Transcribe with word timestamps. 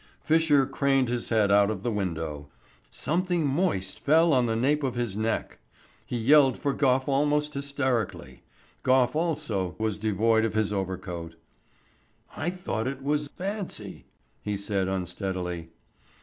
Fisher 0.23 0.65
craned 0.65 1.09
his 1.09 1.29
head 1.29 1.51
out 1.51 1.69
of 1.69 1.83
the 1.83 1.91
window. 1.91 2.49
Something 2.89 3.45
moist 3.45 3.99
fell 3.99 4.33
on 4.33 4.47
the 4.47 4.55
nape 4.55 4.81
of 4.81 4.95
his 4.95 5.15
neck. 5.15 5.59
He 6.07 6.17
yelled 6.17 6.57
for 6.57 6.73
Gough 6.73 7.07
almost 7.07 7.53
hysterically. 7.53 8.41
Gough 8.81 9.15
also 9.15 9.75
was 9.77 9.99
devoid 9.99 10.43
of 10.43 10.55
his 10.55 10.73
overcoat. 10.73 11.35
"I 12.35 12.49
thought 12.49 12.87
it 12.87 13.03
was 13.03 13.27
fancy," 13.37 14.05
he 14.41 14.57
said 14.57 14.87
unsteadily. 14.87 15.69